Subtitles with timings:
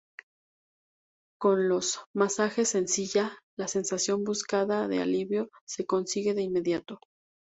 [1.39, 6.99] Con los "masajes en silla" la sensación buscada de alivio se consigue de inmediato.